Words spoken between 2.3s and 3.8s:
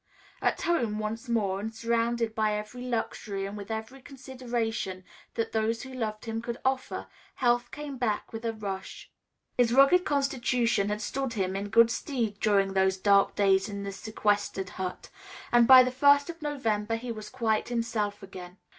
by every luxury and with